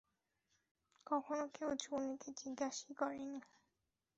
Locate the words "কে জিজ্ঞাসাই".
2.21-2.91